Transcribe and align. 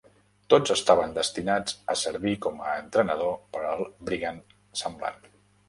Tots 0.53 0.71
estaven 0.75 1.13
destinats 1.17 1.75
a 1.95 1.99
servir 2.05 2.33
com 2.47 2.65
a 2.71 2.75
entrenador 2.79 3.39
per 3.53 3.63
al 3.75 3.87
Brigand 4.11 4.59
semblant. 4.85 5.25